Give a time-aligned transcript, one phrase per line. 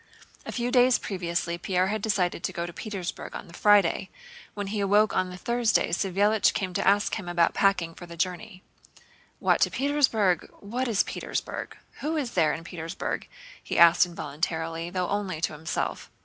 [0.47, 4.09] A few days previously Pierre had decided to go to Petersburg on the Friday.
[4.55, 8.17] When he awoke on the Thursday, Savélich came to ask him about packing for the
[8.17, 8.63] journey.
[9.37, 10.49] "What, to Petersburg?
[10.59, 11.77] What is Petersburg?
[11.99, 13.27] Who is there in Petersburg?"
[13.63, 16.09] he asked involuntarily, though only to himself.